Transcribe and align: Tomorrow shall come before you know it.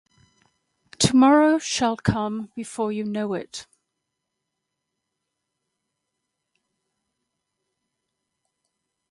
Tomorrow 0.97 1.59
shall 1.59 1.95
come 1.95 2.51
before 2.55 2.91
you 2.91 3.03
know 3.03 3.35
it. 3.35 3.67